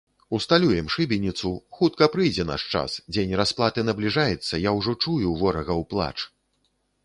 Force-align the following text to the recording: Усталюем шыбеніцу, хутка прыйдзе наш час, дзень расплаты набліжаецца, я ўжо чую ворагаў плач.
Усталюем 0.35 0.87
шыбеніцу, 0.93 1.51
хутка 1.79 2.07
прыйдзе 2.15 2.47
наш 2.51 2.65
час, 2.75 2.97
дзень 3.13 3.37
расплаты 3.43 3.87
набліжаецца, 3.91 4.53
я 4.67 4.75
ўжо 4.81 4.99
чую 5.03 5.39
ворагаў 5.43 5.89
плач. 5.93 6.15